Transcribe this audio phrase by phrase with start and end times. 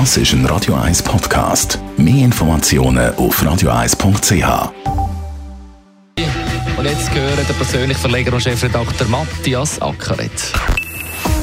[0.00, 1.78] Das ist ein Radio 1 Podcast.
[1.96, 4.72] Mehr Informationen auf radio1.ch.
[6.76, 10.52] Und jetzt gehört der persönliche Verleger und Chefredakteur Matthias Ackeret.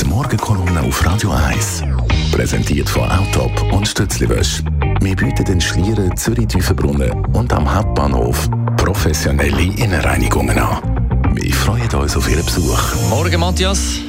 [0.00, 1.84] Die Morgenkolumne auf Radio 1.
[2.32, 4.64] Präsentiert von Autop und Stützliwösch.
[5.00, 11.36] Wir bieten den Schlieren Zürich-Tiefenbrunnen und am Hauptbahnhof professionelle Innenreinigungen an.
[11.36, 12.82] Wir freuen uns auf Ihren Besuch.
[13.10, 14.00] Morgen, Matthias.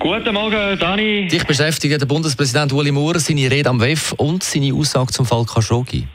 [0.00, 1.28] Guten Morgen, Dani.
[1.28, 5.44] Dich beschäftigt der Bundespräsident Uli Maurer, seine Rede am WEF und seine Aussage zum Fall
[5.44, 6.08] Khashoggi.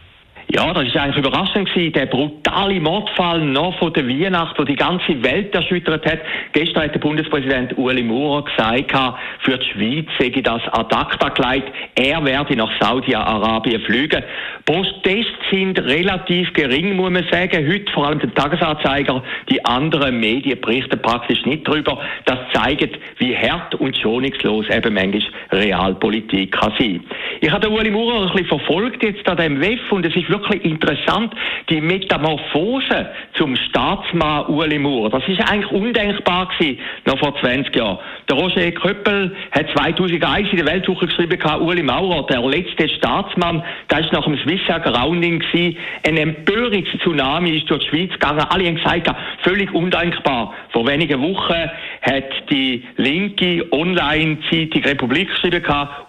[0.48, 1.94] Ja, das war eigentlich überraschend gewesen.
[1.94, 6.20] Der brutale Mordfall noch von der Weihnacht, der die ganze Welt erschüttert hat.
[6.54, 8.94] Gestern hat der Bundespräsident Ueli Maurer gesagt,
[9.40, 11.72] für die Schweiz sei das ad acta gelegt.
[11.96, 14.24] Er werde nach Saudi-Arabien fliegen.
[14.66, 17.68] Proteste sind relativ gering, muss man sagen.
[17.68, 19.24] Heute vor allem der Tagesanzeiger.
[19.50, 22.00] Die anderen Medien berichten praktisch nicht darüber.
[22.26, 27.04] Das zeigt, wie hart und schonungslos eben manchmal Realpolitik kann sein.
[27.42, 30.30] Ich habe den Ueli Maurer ein bisschen verfolgt jetzt an dem WEF und es ist
[30.36, 31.34] wirklich interessant,
[31.70, 35.10] die Metamorphose zum Staatsmann Ueli Maurer.
[35.10, 38.00] Das ist eigentlich undenkbar gewesen, noch vor 20 Jahren.
[38.30, 44.02] Der Roger Köppel hat 2001 in der Weltwoche geschrieben, Ueli Maurer, der letzte Staatsmann, das
[44.02, 45.78] ist nach dem Swissair Grounding gewesen.
[46.06, 48.46] Ein Empörungstsunami ist durch die Schweiz gegangen.
[48.50, 49.10] Alle haben gesagt,
[49.44, 50.54] völlig undenkbar.
[50.70, 51.70] Vor wenigen Wochen
[52.06, 55.64] hat die linke Online-Zeitung Republik geschrieben,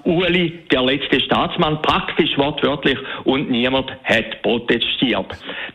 [0.05, 5.27] Ueli, der letzte Staatsmann, praktisch wortwörtlich, und niemand hat protestiert.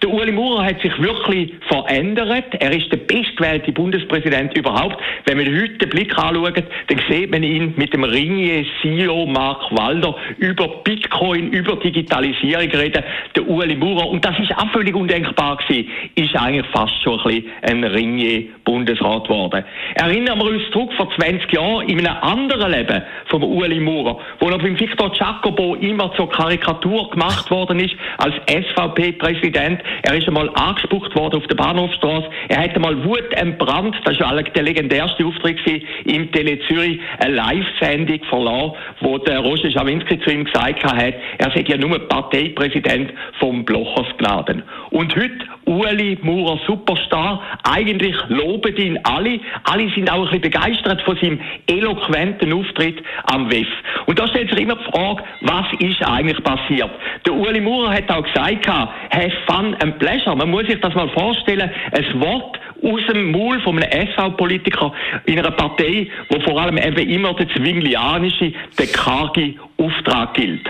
[0.02, 2.54] Der Ueli Maurer hat sich wirklich verändert.
[2.60, 4.98] Er ist der bestgewählte Bundespräsident überhaupt.
[5.26, 10.16] Wenn man heute den Blick anschaut, dann sieht man ihn mit dem Ringier-CEO Mark Walder
[10.38, 13.04] über Bitcoin, über Digitalisierung reden.
[13.36, 17.44] Der Ueli Maurer, und das ist auch völlig undenkbar gewesen, ist eigentlich fast schon ein
[17.62, 19.64] ein Ringier-Bundesrat geworden.
[20.12, 24.50] Erinnern wir uns zurück vor 20 Jahren in einem anderen Leben vom Ueli Maurer, wo
[24.50, 29.80] er beim Victor Jacobo immer zur Karikatur gemacht worden ist, als SVP-Präsident.
[30.04, 32.30] Er ist einmal angespuckt worden auf der Bahnhofstraße.
[32.50, 33.96] Er hat einmal Wut entbrannt.
[34.04, 35.60] Das war der legendärste Auftritt
[36.04, 37.00] im Tele Zürich.
[37.20, 41.98] Eine Live-Sendung verloren, wo der Roger Schawinski zu ihm gesagt hat, er sei ja nur
[42.10, 44.64] Parteipräsident vom Blochersgnaden.
[44.90, 47.42] Und heute Ueli Maurer Superstar.
[47.64, 49.40] Eigentlich loben ihn alle.
[49.64, 53.68] Alle sind auch ein bisschen begeistert von seinem eloquenten Auftritt am WEF.
[54.06, 56.92] Und da stellt sich immer die Frage, was ist eigentlich passiert?
[57.26, 60.36] Der Ueli Maurer hat auch gesagt, have fun and pleasure.
[60.36, 64.92] Man muss sich das mal vorstellen, ein Wort aus dem Maul von einem SV-Politiker
[65.26, 70.68] in einer Partei, wo vor allem eben immer der zwinglianische, der karge Auftrag gilt.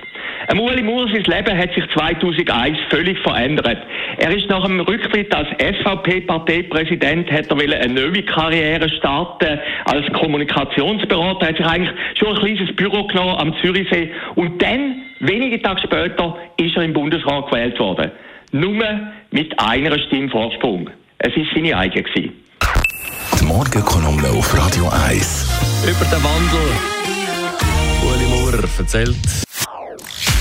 [0.48, 3.78] Ein Ueli Maurer, sein Leben hat sich 2001 völlig verändert.
[4.18, 11.48] Er ist nach dem Rücktritt als SVP-Parteipräsident, hat er eine neue Karriere starten als Kommunikationsberater,
[11.48, 16.38] hat sich eigentlich schon ein kleines Büro genommen am Zürichsee und dann, wenige Tage später,
[16.58, 18.12] ist er im Bundesrat gewählt worden.
[18.52, 18.84] Nur
[19.30, 20.90] mit einer Stimme Vorsprung.
[21.20, 22.04] Es war seine eigene.
[22.04, 22.34] Gewesen.
[23.40, 25.84] Die Morgenkolumne auf Radio 1.
[25.84, 26.72] Über den Wandel.
[28.04, 29.51] Ueli Maurer erzählt.